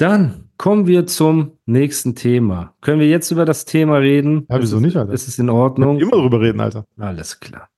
[0.00, 2.74] Dann kommen wir zum nächsten Thema.
[2.80, 4.46] Können wir jetzt über das Thema reden?
[4.48, 5.12] Ja, wieso nicht, Alter?
[5.12, 6.00] Ist es in Ordnung?
[6.00, 6.86] Immer drüber reden, Alter.
[6.96, 7.68] Alles klar.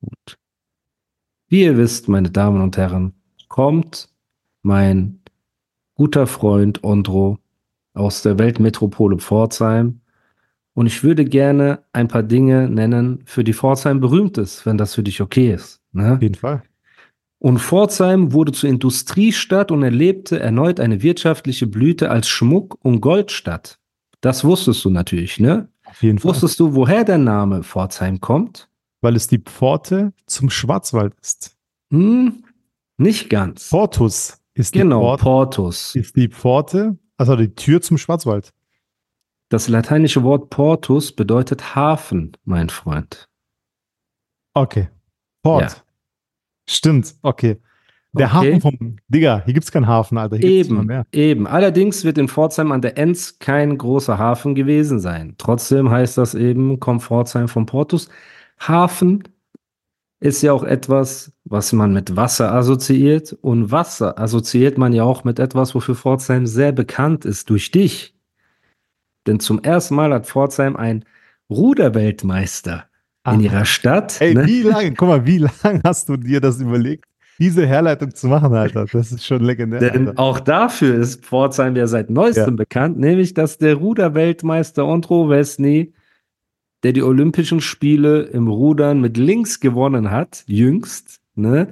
[0.00, 0.38] Gut.
[1.48, 3.12] Wie ihr wisst, meine Damen und Herren,
[3.48, 4.08] kommt
[4.62, 5.20] mein
[5.96, 7.38] guter Freund Ondro
[7.92, 10.00] aus der Weltmetropole Pforzheim.
[10.72, 14.94] Und ich würde gerne ein paar Dinge nennen, für die Pforzheim berühmt ist, wenn das
[14.94, 15.82] für dich okay ist.
[15.92, 16.14] Ne?
[16.14, 16.62] Auf jeden Fall.
[17.40, 23.78] Und Pforzheim wurde zur Industriestadt und erlebte erneut eine wirtschaftliche Blüte als Schmuck- und Goldstadt.
[24.20, 25.68] Das wusstest du natürlich, ne?
[25.86, 26.30] Auf jeden Fall.
[26.30, 28.68] Wusstest du, woher der Name Pforzheim kommt?
[29.00, 31.56] Weil es die Pforte zum Schwarzwald ist.
[31.90, 32.44] Hm,
[32.98, 33.70] nicht ganz.
[33.70, 35.94] Portus ist die, genau, Pforte, Portus.
[35.94, 38.52] ist die Pforte, also die Tür zum Schwarzwald.
[39.48, 43.30] Das lateinische Wort Portus bedeutet Hafen, mein Freund.
[44.52, 44.90] Okay.
[45.42, 45.62] Port.
[45.62, 45.89] Ja.
[46.70, 47.60] Stimmt, okay.
[48.12, 48.54] Der Okay.
[48.54, 50.36] Hafen vom, Digga, hier gibt's keinen Hafen, Alter.
[50.36, 51.06] Hier gibt's immer Eben, mehr.
[51.12, 51.46] eben.
[51.46, 55.34] Allerdings wird in Pforzheim an der Enz kein großer Hafen gewesen sein.
[55.38, 58.08] Trotzdem heißt das eben, kommt Pforzheim vom Portus.
[58.58, 59.24] Hafen
[60.20, 63.32] ist ja auch etwas, was man mit Wasser assoziiert.
[63.32, 68.14] Und Wasser assoziiert man ja auch mit etwas, wofür Pforzheim sehr bekannt ist, durch dich.
[69.26, 71.04] Denn zum ersten Mal hat Pforzheim einen
[71.48, 72.89] Ruderweltmeister
[73.26, 73.40] in Aha.
[73.40, 74.20] ihrer Stadt.
[74.20, 74.46] Ey, ne?
[74.46, 77.04] wie lange, guck mal, wie lange hast du dir das überlegt,
[77.38, 78.86] diese Herleitung zu machen, Alter?
[78.90, 79.80] Das ist schon legendär.
[79.80, 80.20] Denn Alter.
[80.20, 85.92] auch dafür ist Pforzheim ja seit neuestem bekannt, nämlich dass der Ruderweltmeister Ondro Wesny,
[86.82, 91.68] der die Olympischen Spiele im Rudern mit links gewonnen hat, jüngst, ne?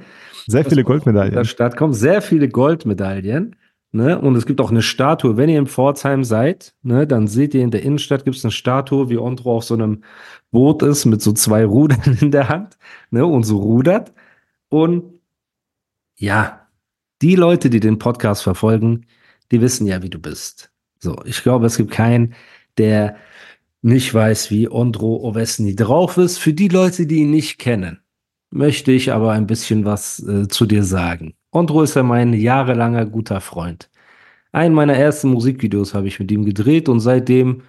[0.46, 1.44] Sehr viele aus der Goldmedaillen.
[1.44, 3.56] Stadt kommt, sehr viele Goldmedaillen.
[3.90, 4.20] Ne?
[4.20, 5.36] Und es gibt auch eine Statue.
[5.36, 8.52] Wenn ihr in Pforzheim seid, ne, dann seht ihr in der Innenstadt gibt es eine
[8.52, 10.04] Statue, wie Ondro auf so einem
[10.50, 12.76] Boot ist mit so zwei Rudern in der Hand
[13.10, 14.12] ne, und so rudert.
[14.68, 15.04] Und
[16.16, 16.68] ja,
[17.22, 19.06] die Leute, die den Podcast verfolgen,
[19.50, 20.70] die wissen ja, wie du bist.
[20.98, 22.34] So, ich glaube, es gibt keinen,
[22.76, 23.16] der
[23.80, 26.38] nicht weiß, wie Ondro Ovesny drauf ist.
[26.38, 28.00] Für die Leute, die ihn nicht kennen,
[28.50, 31.37] möchte ich aber ein bisschen was äh, zu dir sagen.
[31.50, 33.90] Ondro ist ja mein jahrelanger guter Freund.
[34.52, 37.62] Einen meiner ersten Musikvideos habe ich mit ihm gedreht und seitdem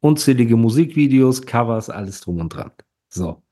[0.00, 2.72] unzählige Musikvideos, Covers, alles drum und dran.
[3.08, 3.42] So.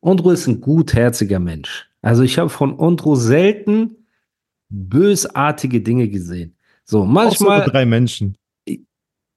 [0.00, 1.88] Ondro ist ein gutherziger Mensch.
[2.02, 3.96] Also ich habe von Ondro selten
[4.68, 6.56] bösartige Dinge gesehen.
[6.84, 8.36] So, Außer manchmal, drei Menschen.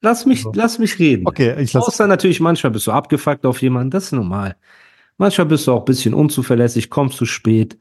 [0.02, 0.52] lass mich, So.
[0.53, 1.25] lass mich reden.
[1.28, 1.88] Okay, ich lasse.
[1.88, 4.58] Außer natürlich, manchmal bist du abgefuckt auf jemanden, das ist normal.
[5.18, 7.78] Manchmal bist du auch ein bisschen unzuverlässig, kommst zu spät.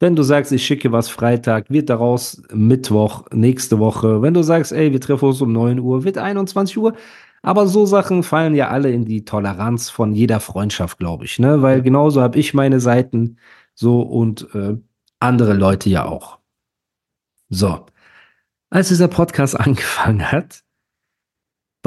[0.00, 4.22] Wenn du sagst, ich schicke was Freitag, wird daraus Mittwoch, nächste Woche.
[4.22, 6.94] Wenn du sagst, ey, wir treffen uns um 9 Uhr, wird 21 Uhr.
[7.42, 11.38] Aber so Sachen fallen ja alle in die Toleranz von jeder Freundschaft, glaube ich.
[11.38, 11.62] Ne?
[11.62, 13.38] Weil genauso habe ich meine Seiten
[13.74, 14.76] so und äh,
[15.20, 16.38] andere Leute ja auch.
[17.48, 17.86] So.
[18.70, 20.62] Als dieser Podcast angefangen hat,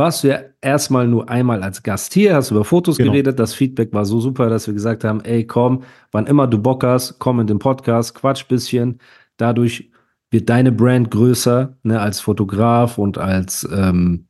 [0.01, 3.11] warst du ja erstmal nur einmal als Gast hier, hast über Fotos Genau.
[3.11, 3.39] geredet.
[3.39, 6.83] Das Feedback war so super, dass wir gesagt haben, ey, komm, wann immer du Bock
[6.83, 8.97] hast, komm in den Podcast, quatsch bisschen.
[9.37, 9.91] Dadurch
[10.31, 14.25] wird deine Brand größer, ne, als Fotograf und als, ähm,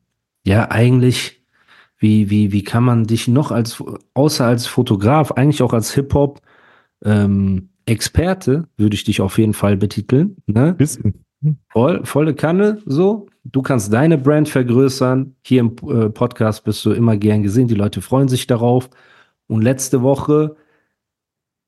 [0.45, 1.41] ja, eigentlich,
[1.97, 3.81] wie, wie, wie kann man dich noch als,
[4.13, 6.41] außer als Fotograf, eigentlich auch als Hip-Hop,
[7.05, 10.73] ähm, Experte, würde ich dich auf jeden Fall betiteln, ne?
[10.73, 11.23] Bisschen.
[11.69, 13.27] Voll, volle Kanne, so.
[13.43, 15.35] Du kannst deine Brand vergrößern.
[15.43, 17.67] Hier im äh, Podcast bist du immer gern gesehen.
[17.67, 18.89] Die Leute freuen sich darauf.
[19.47, 20.55] Und letzte Woche,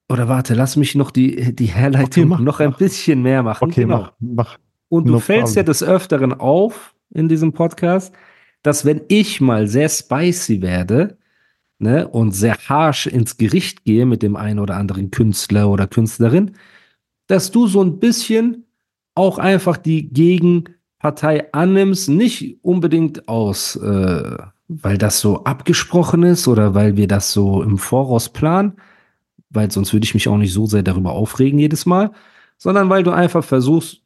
[0.09, 2.77] oder warte, lass mich noch die, die Herleitung Okay, mach, noch ein mach.
[2.77, 3.69] bisschen mehr machen.
[3.69, 3.97] Okay, Genau.
[4.01, 4.57] mach, mach.
[4.89, 5.65] Und du No fällst ja problem.
[5.73, 8.13] des Öfteren auf in diesem Podcast,
[8.61, 11.17] dass wenn ich mal sehr spicy werde,
[11.79, 16.51] ne, und sehr harsh ins Gericht gehe mit dem einen oder anderen Künstler oder Künstlerin,
[17.27, 18.65] dass du so ein bisschen
[19.15, 20.13] auch einfach die
[21.07, 24.37] Gegenpartei annimmst, nicht unbedingt aus, äh,
[24.69, 28.77] weil das so abgesprochen ist oder weil wir das so im Voraus planen,
[29.49, 32.11] weil sonst würde ich mich auch nicht so sehr darüber aufregen jedes Mal,
[32.57, 34.01] sondern weil du einfach versuchst,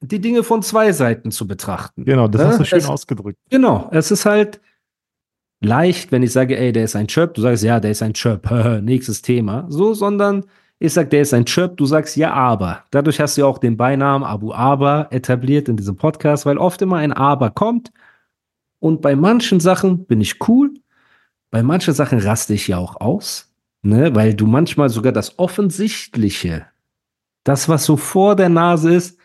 [0.00, 2.06] die Dinge von zwei Seiten zu betrachten.
[2.06, 3.38] Genau, das Ja, hast du schön es- ausgedrückt.
[3.50, 4.62] Genau, es ist halt
[5.60, 8.14] leicht, wenn ich sage, ey, der ist ein Chirp, du sagst, ja, der ist ein
[8.14, 8.50] Chirp,
[8.82, 10.46] nächstes Thema, so, sondern
[10.84, 12.82] Ich sag, der ist ein Chirp, du sagst ja, aber.
[12.90, 16.82] Dadurch hast du ja auch den Beinamen Abu Aber etabliert in diesem Podcast, weil oft
[16.82, 17.92] immer ein Aber kommt.
[18.80, 20.74] Und bei manchen Sachen bin ich cool,
[21.52, 23.52] bei manchen Sachen raste ich ja auch aus,
[23.82, 24.12] ne?
[24.16, 26.66] weil du manchmal sogar das Offensichtliche,
[27.44, 29.20] das, was so vor der Nase ist,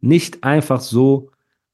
[0.00, 1.30] nicht einfach so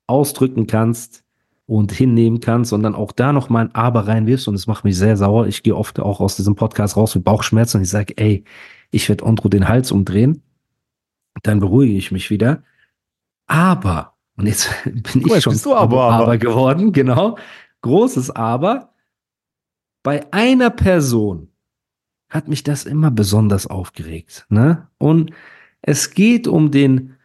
[0.06, 1.24] ausdrücken kannst
[1.66, 4.96] und hinnehmen kannst, sondern auch da noch mal ein Aber reinwirfst und es macht mich
[4.96, 5.48] sehr sauer.
[5.48, 8.44] Ich gehe oft auch aus diesem Podcast raus mit Bauchschmerzen und ich sage, ey,
[8.94, 10.42] ich werde Ondro den Hals umdrehen,
[11.42, 12.62] dann beruhige ich mich wieder.
[13.46, 16.12] Aber, und jetzt bin mal, ich schon bist aber, aber.
[16.12, 17.36] aber geworden, genau,
[17.82, 18.94] großes Aber,
[20.02, 21.48] bei einer Person
[22.28, 24.46] hat mich das immer besonders aufgeregt.
[24.48, 24.88] Ne?
[24.98, 25.32] Und
[25.82, 27.16] es geht um den,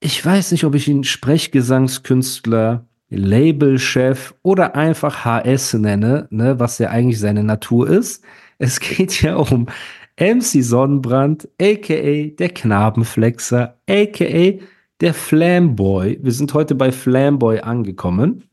[0.00, 6.90] ich weiß nicht, ob ich ihn Sprechgesangskünstler, Labelchef oder einfach HS nenne, ne, was ja
[6.90, 8.24] eigentlich seine Natur ist.
[8.58, 9.66] Es geht ja um
[10.18, 14.58] MC Sonnenbrand, aka der Knabenflexer, aka
[15.00, 16.18] der Flamboy.
[16.22, 18.44] Wir sind heute bei Flamboy angekommen.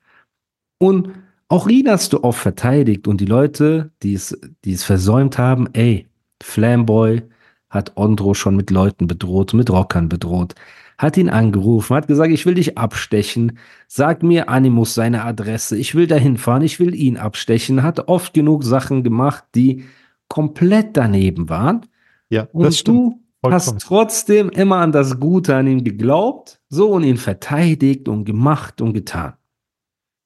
[0.79, 1.09] Und
[1.47, 5.67] auch ihn hast du oft verteidigt und die Leute, die es, die es versäumt haben,
[5.73, 6.07] ey,
[6.41, 7.21] Flamboy
[7.69, 10.55] hat Ondro schon mit Leuten bedroht, mit Rockern bedroht,
[11.01, 13.57] hat ihn angerufen, hat gesagt, ich will dich abstechen,
[13.87, 18.35] sag mir Animus seine Adresse, ich will dahin fahren, ich will ihn abstechen, hat oft
[18.35, 19.85] genug Sachen gemacht, die
[20.27, 21.87] komplett daneben waren.
[22.29, 22.97] Ja, Und das stimmt.
[22.97, 23.19] du
[23.49, 23.79] hast Vollkommen.
[23.79, 28.93] trotzdem immer an das Gute an ihn geglaubt, so und ihn verteidigt und gemacht und
[28.93, 29.33] getan.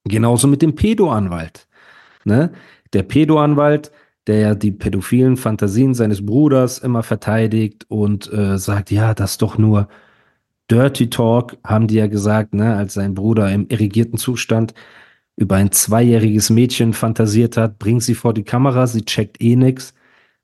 [0.04, 1.69] Genauso mit dem Pedo-Anwalt.
[2.25, 2.51] Ne?
[2.92, 3.92] Der Pedo-Anwalt,
[4.27, 9.42] der ja die pädophilen Fantasien seines Bruders immer verteidigt und äh, sagt, ja, das ist
[9.42, 9.88] doch nur
[10.71, 14.73] Dirty Talk, haben die ja gesagt, ne, als sein Bruder im irrigierten Zustand
[15.38, 19.94] über ein zweijähriges Mädchen fantasiert hat, bringt sie vor die Kamera, sie checkt eh nix.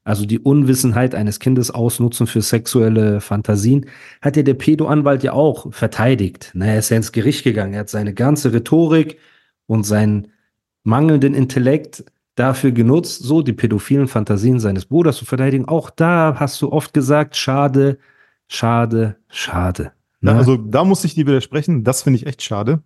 [0.04, 3.86] Also die Unwissenheit eines Kindes ausnutzen für sexuelle Fantasien,
[4.22, 6.52] hat ja der Pedo-Anwalt ja auch verteidigt.
[6.56, 9.20] Ne, er ist ja ins Gericht gegangen, er hat seine ganze Rhetorik
[9.68, 10.30] und seinen
[10.84, 12.04] mangelnden Intellekt
[12.36, 15.68] dafür genutzt, so die pädophilen Fantasien seines Bruders zu verteidigen.
[15.68, 18.00] Auch da hast du oft gesagt, schade,
[18.48, 19.94] schade, schade.
[20.22, 20.38] Ja, Ne?
[20.40, 21.84] also da muss ich dir widersprechen.
[21.84, 22.84] Das finde ich echt schade.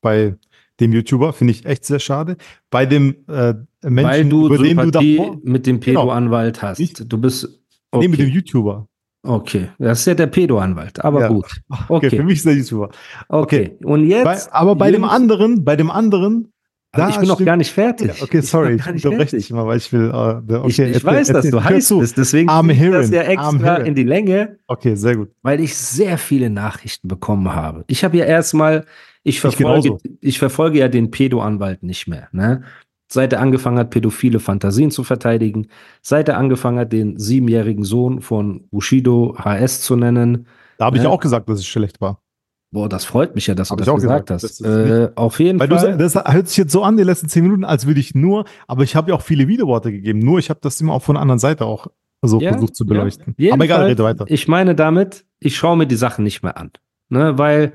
[0.00, 0.36] Bei
[0.80, 2.36] dem YouTuber finde ich echt sehr schade.
[2.70, 5.38] Bei dem äh, Menschen, Weil du über den du davor.
[5.42, 6.02] mit dem Genau.
[6.02, 6.78] Pedo-Anwalt hast.
[6.78, 7.48] Ich- du bist
[7.92, 8.34] Nee, mit dem okay.
[8.34, 8.86] YouTuber.
[9.26, 11.28] okay, das ist ja der Pedo-Anwalt, aber Ja.
[11.28, 11.46] gut.
[11.88, 12.16] Okay, Okay.
[12.16, 12.90] für mich ist der YouTuber.
[13.28, 16.52] Okay, und Bei, jetzt aber bei dem anderen, bei dem anderen,
[16.92, 18.16] da ich bin noch gar nicht fertig.
[18.18, 20.08] Ja, okay, Ich sorry, ich unterbreche dich immer, weil ich will.
[20.10, 21.50] Äh, okay, Ich, ich erzähl- weiß, dass erzähl.
[21.50, 25.16] du Hör heiß bist, deswegen I'm ich das ja extra in die Länge, Okay, sehr
[25.16, 25.30] gut.
[25.42, 27.84] weil ich sehr viele Nachrichten bekommen habe.
[27.88, 28.86] Ich habe ja erstmal,
[29.22, 29.98] ich verfolge, genauso.
[30.20, 32.28] ich verfolge ja den Pedo-Anwalt nicht mehr.
[32.32, 32.62] Ne?
[33.10, 35.68] Seit er angefangen hat, pädophile Fantasien zu verteidigen,
[36.02, 40.46] seit er angefangen hat, den siebenjährigen Sohn von Bushido HS zu nennen.
[40.78, 41.08] Da habe ich Ja.
[41.10, 42.20] auch gesagt, dass es schlecht war.
[42.70, 44.42] Boah, das freut mich ja, dass Hab du das auch gesagt gesagt.
[44.44, 44.60] hast.
[44.60, 45.96] Äh, auf jeden Weil du, Fall.
[45.96, 48.82] das hört sich jetzt so an, die letzten zehn Minuten, als würde ich nur, aber
[48.82, 50.18] ich habe ja auch viele Widerworte gegeben.
[50.18, 51.86] Nur ich habe das immer auch von der anderen Seite auch
[52.20, 52.88] so Ja, versucht zu ja.
[52.88, 53.34] beleuchten.
[53.38, 54.24] Jedenfalls, aber egal, rede weiter.
[54.28, 56.70] Ich meine damit, ich schaue mir die Sachen nicht mehr an.
[57.10, 57.72] Ne, weil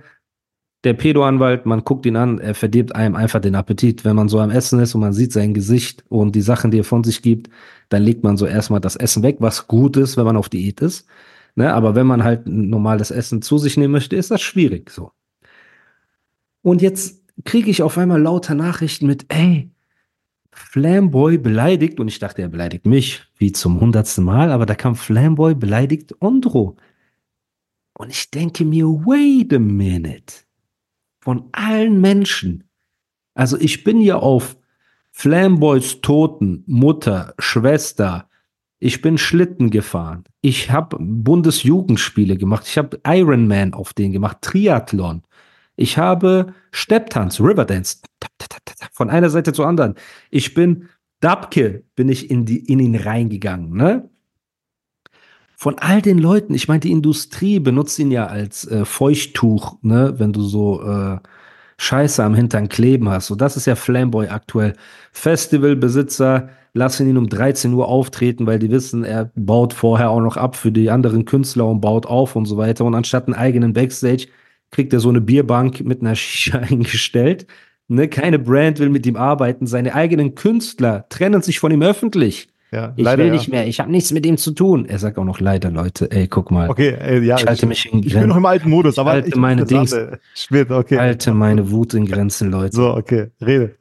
[0.84, 4.04] der Pedo-Anwalt, man guckt ihn an, er verdirbt einem einfach den Appetit.
[4.06, 6.80] Wenn man so am Essen ist und man sieht sein Gesicht und die Sachen, die
[6.80, 7.50] er von sich gibt,
[7.90, 10.82] dann legt man so erstmal das Essen weg, was gut ist, wenn man auf Diät
[10.82, 11.08] ist.
[11.56, 14.90] Ne, aber wenn man halt ein normales Essen zu sich nehmen möchte, ist das schwierig
[14.90, 15.12] so.
[16.64, 19.72] Und jetzt kriege ich auf einmal lauter Nachrichten mit, ey,
[20.52, 24.96] Flamboy beleidigt, und ich dachte, er beleidigt mich, wie zum hundertsten Mal, aber da kam
[24.96, 26.78] Flamboy beleidigt Ondro.
[27.94, 30.34] Und ich denke mir, wait a minute.
[31.20, 32.64] Von allen Menschen.
[33.34, 34.58] Also ich bin ja auf
[35.12, 38.30] Flamboys Toten, Mutter, Schwester.
[38.86, 40.26] Ich bin Schlitten gefahren.
[40.42, 42.68] Ich habe Bundesjugendspiele gemacht.
[42.68, 45.24] Ich habe Ironman auf den gemacht, Triathlon.
[45.78, 48.00] Ich habe Stepptanz, Riverdance,
[48.92, 49.96] von einer Seite zur anderen.
[50.32, 50.90] Ich bin
[51.22, 54.10] Dabke, bin ich in, die, in ihn reingegangen, ne?
[55.56, 60.16] Von all den Leuten, ich meine, die Industrie benutzt ihn ja als äh, Feuchttuch, ne?
[60.18, 61.20] Wenn du so äh,
[61.78, 63.28] Scheiße am Hintern kleben hast.
[63.28, 64.74] So, das ist ja Flamboy aktuell.
[65.12, 70.38] Festivalbesitzer lassen ihn um 13 Uhr auftreten, weil die wissen, er baut vorher auch noch
[70.38, 72.86] ab für die anderen Künstler und baut auf und so weiter.
[72.86, 74.28] Und anstatt einen eigenen Backstage
[74.72, 77.48] kriegt er so eine Bierbank mit einer Shisha eingestellt.
[77.88, 79.68] Ne, keine Brand will mit ihm arbeiten.
[79.68, 82.48] Seine eigenen Künstler trennen sich von ihm öffentlich.
[82.74, 83.34] Ja, Ich leider, will ja.
[83.34, 84.86] nicht mehr, ich habe nichts mit ihm zu tun.
[84.86, 86.70] Er sagt auch noch leider, Leute, ey, guck mal.
[86.70, 87.38] Okay, äh, ja.
[87.38, 90.20] Ich halte mich in ich bin noch im alten Modus, aber halte ich meine interessante-
[90.34, 90.98] Spät, okay.
[90.98, 92.76] Halte meine Wut in Grenzen, Leute.
[92.76, 93.76] So, okay, rede.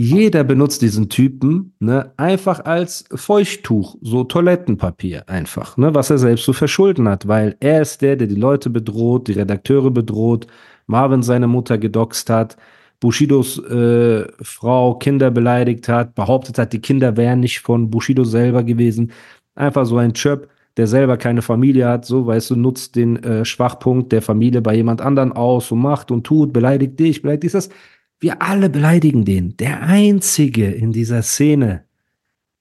[0.00, 6.44] Jeder benutzt diesen Typen ne, einfach als Feuchttuch, so Toilettenpapier einfach, ne, was er selbst
[6.44, 10.46] zu verschulden hat, weil er ist der, der die Leute bedroht, die Redakteure bedroht,
[10.86, 12.56] Marvin seine Mutter gedoxt hat,
[13.00, 18.64] Bushidos äh, Frau Kinder beleidigt hat, behauptet hat, die Kinder wären nicht von Bushido selber
[18.64, 19.12] gewesen.
[19.54, 23.44] Einfach so ein Chöp, der selber keine Familie hat, so, weißt du, nutzt den äh,
[23.44, 27.68] Schwachpunkt der Familie bei jemand anderen aus und macht und tut, beleidigt dich, beleidigt das.
[28.20, 29.56] Wir alle beleidigen den.
[29.56, 31.84] Der Einzige in dieser Szene,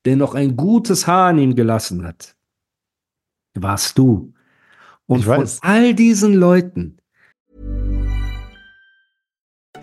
[0.06, 2.36] der noch ein gutes Haar an ihm gelassen hat,
[3.56, 4.34] warst du.
[5.08, 6.98] Und von all diesen Leuten.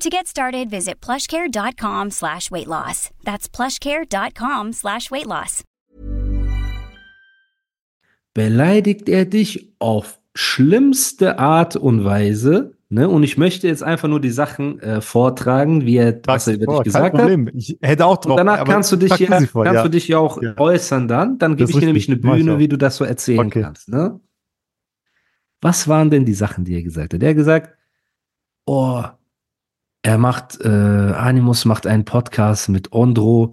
[0.00, 3.10] To get started, visit plushcare.com slash weight loss.
[3.24, 5.64] That's plushcare.com slash weight loss.
[8.34, 13.08] Beleidigt er dich auf schlimmste Art und Weise, Ne?
[13.08, 16.76] Und ich möchte jetzt einfach nur die Sachen äh, vortragen, wie er, was er über
[16.76, 17.30] dich gesagt hat.
[17.52, 18.32] Ich hätte auch drauf.
[18.32, 19.82] Und danach kannst du dich ja, vor, kannst ja.
[19.82, 20.56] du dich ja auch ja.
[20.56, 21.38] äußern dann.
[21.38, 23.62] Dann gebe ich dir nämlich eine Bühne, wie du das so erzählen okay.
[23.62, 23.88] kannst.
[23.88, 24.20] Ne?
[25.60, 27.22] Was waren denn die Sachen, die er gesagt hat?
[27.22, 27.76] Er hat gesagt,
[28.66, 29.02] oh,
[30.04, 33.52] er macht, äh, Animus macht einen Podcast mit Ondro,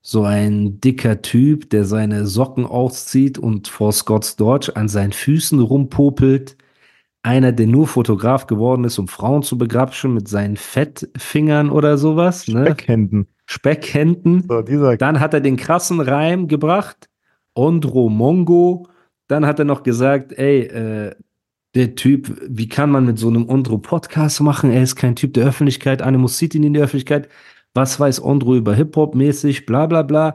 [0.00, 5.60] so ein dicker Typ, der seine Socken auszieht und vor Scott's Dodge an seinen Füßen
[5.60, 6.56] rumpopelt
[7.22, 12.48] einer, der nur Fotograf geworden ist, um Frauen zu begrapschen mit seinen Fettfingern oder sowas.
[12.48, 12.64] Ne?
[12.64, 13.28] Speckhänden.
[13.44, 14.44] Speckhänden.
[14.48, 17.10] So, dieser Dann hat er den krassen Reim gebracht.
[17.54, 18.88] Ondro Mongo.
[19.28, 21.14] Dann hat er noch gesagt, ey, äh,
[21.74, 24.70] der Typ, wie kann man mit so einem Ondro Podcast machen?
[24.70, 27.28] Er ist kein Typ der Öffentlichkeit, Animus zieht ihn in die Öffentlichkeit.
[27.74, 30.34] Was weiß Ondro über Hip-Hop mäßig, bla bla bla.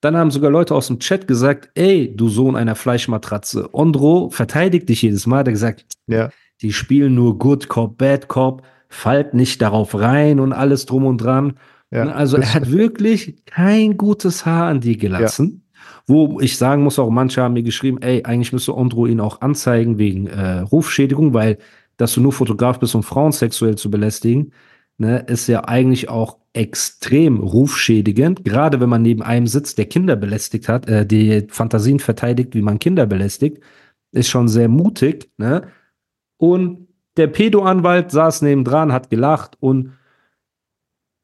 [0.00, 3.74] Dann haben sogar Leute aus dem Chat gesagt, ey, du Sohn einer Fleischmatratze.
[3.74, 5.42] Ondro verteidigt dich jedes Mal.
[5.42, 6.30] Der gesagt, ja.
[6.62, 11.18] die spielen nur Good Cop, Bad Cop, fallt nicht darauf rein und alles drum und
[11.18, 11.54] dran.
[11.90, 15.62] Ja, also er hat wirklich kein gutes Haar an dir gelassen.
[15.64, 15.65] Ja.
[16.06, 19.40] Wo ich sagen muss, auch manche haben mir geschrieben, ey, eigentlich müsste Ondro ihn auch
[19.40, 21.58] anzeigen wegen äh, Rufschädigung, weil
[21.96, 24.52] dass du nur Fotograf bist, um Frauen sexuell zu belästigen,
[24.98, 30.16] ne, ist ja eigentlich auch extrem rufschädigend, gerade wenn man neben einem sitzt, der Kinder
[30.16, 33.62] belästigt hat, äh, die Fantasien verteidigt, wie man Kinder belästigt,
[34.12, 35.68] ist schon sehr mutig, ne?
[36.38, 39.92] Und der Pedo-Anwalt saß nebendran, hat gelacht und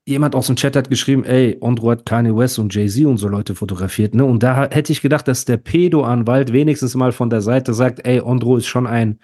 [0.05, 3.29] jemand aus dem Chat hat geschrieben, ey, Ondro hat Kanye West und Jay-Z und so
[3.29, 4.25] Leute fotografiert, ne?
[4.25, 8.21] Und da hätte ich gedacht, dass der Pedo-Anwalt wenigstens mal von der Seite sagt, ey,
[8.21, 9.19] Ondro ist schon ein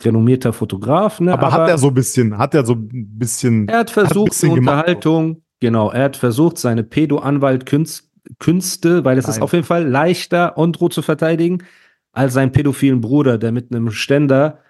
[0.00, 1.32] renommierter Fotograf, ne?
[1.32, 3.68] Aber, aber hat er so ein bisschen, hat er so ein bisschen.
[3.68, 9.36] Er hat versucht, hat eine Unterhaltung, genau, er hat versucht, seine Pedo-Anwalt-Künste, weil es Nein.
[9.36, 11.64] ist auf jeden Fall leichter, Ondro zu verteidigen,
[12.12, 14.60] als seinen pädophilen Bruder, der mit einem Ständer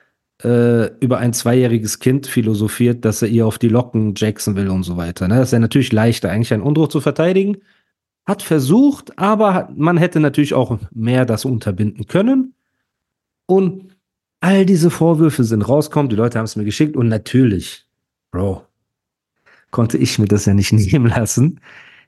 [0.44, 4.84] äh, über ein zweijähriges Kind philosophiert, dass er ihr auf die Locken jackson will und
[4.84, 5.28] so weiter.
[5.28, 5.36] Ne?
[5.36, 7.58] Das ist ja natürlich leichter, eigentlich einen Ondro zu verteidigen.
[8.26, 12.54] Hat versucht, aber man hätte natürlich auch mehr das unterbinden können.
[13.46, 13.96] Und
[14.40, 17.86] all diese Vorwürfe sind rausgekommen, die Leute haben es mir geschickt und natürlich,
[18.30, 18.64] Bro,
[19.70, 21.60] konnte ich mir das ja nicht nehmen lassen,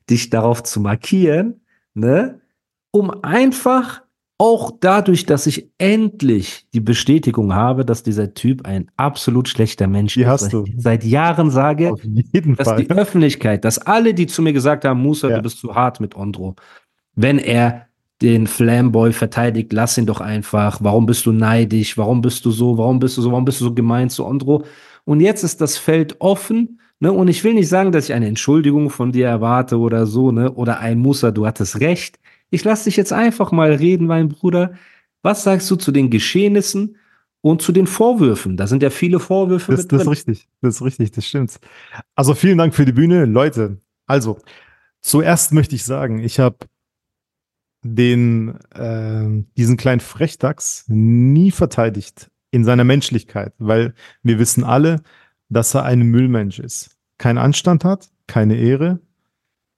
[0.09, 1.61] dich darauf zu markieren,
[1.95, 2.41] ne,
[2.91, 4.03] um einfach
[4.43, 10.15] auch dadurch, dass ich endlich die Bestätigung habe, dass dieser Typ ein absolut schlechter Mensch
[10.15, 10.27] die ist.
[10.27, 10.65] Hast du.
[10.77, 11.95] Seit Jahren sage,
[12.57, 12.83] dass Fall.
[12.83, 15.37] die Öffentlichkeit, dass alle, die zu mir gesagt haben, Musa, ja.
[15.37, 16.57] du bist zu hart mit Ondro,
[17.15, 17.87] wenn er
[18.21, 20.79] den Flamboy verteidigt, lass ihn doch einfach.
[20.83, 21.97] Warum bist du neidisch?
[21.97, 22.77] Warum bist du so?
[22.77, 23.31] Warum bist du so?
[23.31, 24.65] Warum bist du so gemein zu Andro?
[25.05, 26.81] Und jetzt ist das Feld offen.
[26.99, 27.13] Ne?
[27.13, 30.53] Und ich will nicht sagen, dass ich eine Entschuldigung von dir erwarte oder so, ne?
[30.53, 32.19] Oder ein Muster, du hattest recht.
[32.53, 34.75] Ich lass dich jetzt einfach mal reden, mein Bruder.
[35.23, 36.99] Was sagst du zu den Geschehnissen
[37.41, 38.59] und zu den Vorwürfen?
[38.59, 39.99] Da sind ja viele Vorwürfe das, mit drin.
[39.99, 41.59] Das ist richtig, das ist richtig, das stimmt.
[42.15, 43.79] Also vielen Dank für die Bühne, Leute.
[44.07, 44.39] Also,
[45.01, 46.59] zuerst möchte ich sagen, ich habe
[47.83, 55.03] den, äh, diesen kleinen Frechdachs nie verteidigt in seiner Menschlichkeit, weil wir wissen alle,
[55.49, 56.99] dass er ein Müllmensch ist.
[57.17, 59.01] Kein Anstand hat, keine Ehre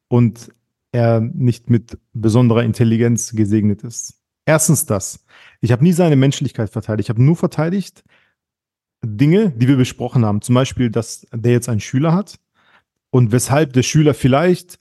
[0.08, 0.50] und
[0.94, 4.20] er nicht mit besonderer Intelligenz gesegnet ist.
[4.46, 5.26] Erstens das.
[5.60, 7.06] Ich habe nie seine Menschlichkeit verteidigt.
[7.06, 8.04] Ich habe nur verteidigt
[9.04, 10.40] Dinge, die wir besprochen haben.
[10.40, 12.38] Zum Beispiel, dass der jetzt einen Schüler hat
[13.10, 14.78] und weshalb der Schüler vielleicht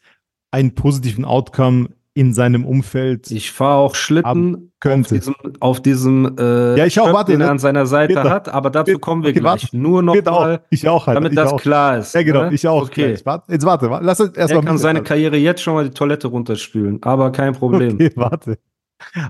[0.51, 3.31] einen positiven Outcome in seinem Umfeld.
[3.31, 5.15] Ich fahre auch Schlitten könnte.
[5.15, 7.51] auf diesem, auf diesem äh, Ja, ich auch, Stöck, warte, den er ne?
[7.51, 9.63] an seiner Seite Peter, hat, aber dazu Peter, kommen wir okay, gleich.
[9.63, 9.77] warte.
[9.77, 10.41] Nur noch Geht auch.
[10.41, 11.17] mal, Ich auch halt.
[11.17, 11.59] damit ich das auch.
[11.61, 12.13] klar ist.
[12.13, 12.43] Ja, genau.
[12.45, 12.53] ne?
[12.53, 12.83] Ich auch.
[12.83, 13.07] Okay.
[13.09, 13.25] Gleich.
[13.25, 13.89] Warte, jetzt warte.
[13.89, 14.05] warte.
[14.05, 14.63] Lass uns Er erstmal.
[14.63, 17.95] kann seine Karriere jetzt schon mal die Toilette runterspülen, aber kein Problem.
[17.95, 18.59] Okay, warte.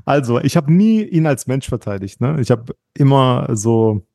[0.05, 2.19] Also, ich habe nie ihn als Mensch verteidigt.
[2.19, 2.37] Ne?
[2.41, 4.05] Ich habe immer so,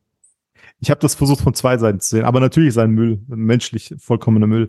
[0.78, 3.94] ich habe das versucht von zwei Seiten zu sehen, aber natürlich ist ein Müll, menschlich
[3.98, 4.68] vollkommener Müll.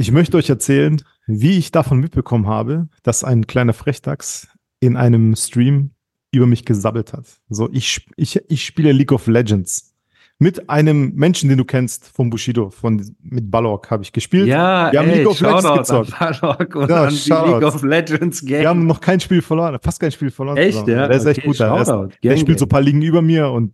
[0.00, 4.46] Ich möchte euch erzählen, wie ich davon mitbekommen habe, dass ein kleiner Frechdachs
[4.78, 5.90] in einem Stream
[6.30, 7.24] über mich gesabbelt hat.
[7.48, 9.94] So, ich, ich, ich spiele League of Legends
[10.38, 14.46] mit einem Menschen, den du kennst, von Bushido, von, mit Balrog habe ich gespielt.
[14.46, 16.76] Ja, Wir haben ey, League of Legends gezockt.
[16.76, 17.30] und Ja, an die.
[17.30, 18.60] League of Legends Gang.
[18.60, 20.56] Wir haben noch kein Spiel verloren, fast kein Spiel verloren.
[20.58, 20.90] Echt, zusammen.
[20.92, 21.08] ja?
[21.08, 21.58] Der ist echt Okay, gut.
[21.58, 23.72] Der, ist, der Gang, spielt so ein paar Ligen über mir und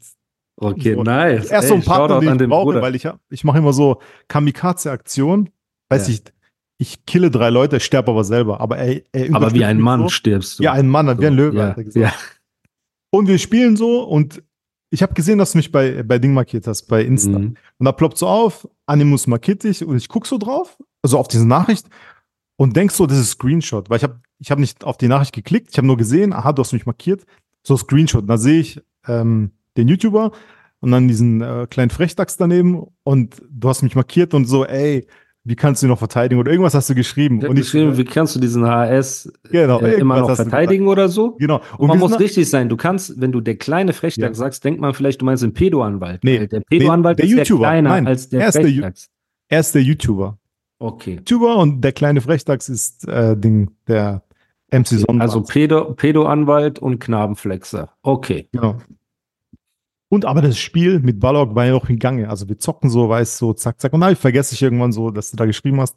[0.57, 1.03] Okay, so.
[1.03, 1.49] nice.
[1.51, 2.81] er ist so ein Partner, den ich brauche, Bruder.
[2.81, 5.51] weil ich, ich mache immer so Kamikaze-Aktionen.
[5.95, 6.15] Weiß Ja.
[6.15, 6.23] ich,
[6.79, 8.61] ich kille drei Leute, sterbe aber selber.
[8.61, 10.09] Aber, er, er aber wie ein Mann So.
[10.09, 10.65] stirbst du.
[10.65, 11.57] Ja, ein Mann, wie ein Löwe.
[11.59, 12.05] Ja, hat er gesagt.
[12.05, 12.13] ja.
[13.11, 14.43] Und wir spielen so und
[14.91, 17.39] ich habe gesehen, dass du mich bei, bei Ding markiert hast, bei Insta.
[17.39, 17.57] Mhm.
[17.79, 21.29] Und da ploppt so auf, Animus markiert dich und ich guck so drauf, also auf
[21.29, 21.87] diese Nachricht
[22.57, 25.33] und denk so, das ist Screenshot, weil ich habe ich hab nicht auf die Nachricht
[25.35, 27.25] geklickt, ich habe nur gesehen, aha, du hast mich markiert,
[27.63, 28.23] so Screenshot.
[28.23, 30.33] Und da sehe ich ähm, den YouTuber
[30.81, 35.07] und dann diesen äh, kleinen Frechdachs daneben und du hast mich markiert und so, ey,
[35.47, 37.43] wie kannst du ihn noch verteidigen oder irgendwas hast du geschrieben.
[37.43, 41.09] Hab und ich, geschrieben, wie kannst du diesen HS Genau, äh, immer noch verteidigen oder
[41.11, 41.33] so?
[41.33, 41.61] genau.
[41.77, 42.69] Und man wir muss richtig sein.
[42.71, 44.45] Du kannst, wenn du der kleine Frechdachs Ja.
[44.45, 46.25] sagst, denkt man vielleicht, du meinst den Pedo-Anwalt.
[46.25, 47.61] Nee, der Pedo-Anwalt der ist YouTuber.
[47.61, 49.09] der kleiner Nein, als der er ist der Frechdachs.
[49.49, 50.39] er ist der YouTuber.
[50.79, 51.17] Okay.
[51.17, 54.23] YouTuber und der kleine Frechdachs ist äh, Ding, der
[54.73, 55.23] MC Sonnenbrand.
[55.23, 57.91] Also Pedo- Pedo-Anwalt und Knabenflexer.
[58.03, 58.49] Okay.
[58.53, 58.79] Genau.
[60.15, 62.31] Und aber das Spiel mit Balog war ja noch im Gange.
[62.31, 63.93] Also wir zocken so, weißt so, zack, zack.
[63.93, 65.97] Und dann vergesse ich irgendwann so, dass du da geschrieben hast.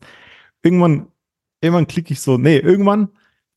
[0.63, 1.09] Irgendwann,
[1.61, 3.09] irgendwann klicke ich so, nee, irgendwann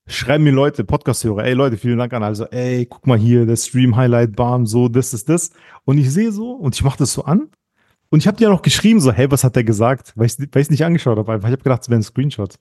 [0.07, 2.23] schreiben mir Leute, Podcast-Hörer, ey Leute, vielen Dank an.
[2.23, 5.51] Also, ey, guck mal hier, der Stream-Highlight, bam, so, das ist das.
[5.87, 7.49] Und ich sehe so und ich mache das so an.
[8.11, 10.13] Und ich habe dir noch geschrieben, so, hey, was hat der gesagt?
[10.15, 11.33] Weil ich es nicht angeschaut habe.
[11.33, 11.49] Einfach.
[11.49, 12.57] Ich habe gedacht, es wäre ein Screenshot.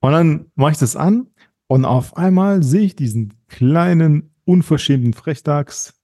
[0.00, 1.28] Und dann mache ich das an
[1.68, 5.94] und auf einmal sehe ich diesen kleinen, unverschämten Frechdachs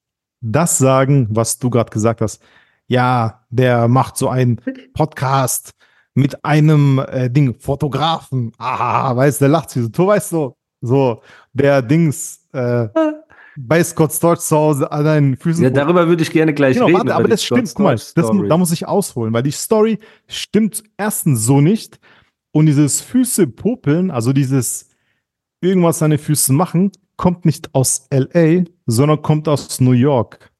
[0.40, 2.42] das sagen, was du gerade gesagt hast.
[2.87, 4.61] Ja, der macht so einen
[4.94, 5.72] Podcast
[6.14, 8.53] mit einem äh, Ding, Fotografen.
[8.59, 9.88] Ah, weißt du, der lacht sich so.
[9.88, 11.22] Du weißt so, so,
[11.53, 12.88] der Dings äh,
[13.57, 15.62] bei Scott Storch zu Hause an deinen Füßen.
[15.62, 16.98] Ja, darüber würde ich gerne gleich Genau, reden.
[16.98, 19.98] warte, aber das stimmt, Scott guck mal, das, da muss ich ausholen, weil die Story
[20.26, 22.00] stimmt erstens so nicht
[22.53, 24.88] und dieses Füße popeln, also dieses
[25.61, 30.50] irgendwas an den Füßen machen, kommt nicht aus LA, sondern kommt aus New York.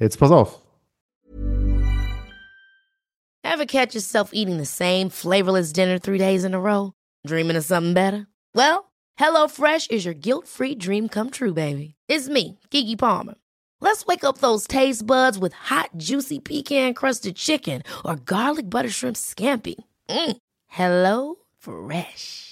[0.00, 0.58] Jetzt pass auf.
[3.44, 6.92] Ever catch yourself eating the same flavorless dinner three days in a row?
[7.24, 8.26] Dreaming of something better?
[8.52, 11.94] Well, HelloFresh is your guilt free dream come true, baby.
[12.08, 13.36] It's me, Kiki Palmer.
[13.80, 18.90] Let's wake up those taste buds with hot, juicy pecan crusted chicken or garlic butter
[18.90, 19.76] shrimp scampi.
[20.08, 20.36] Mm.
[20.66, 22.51] Hello Fresh.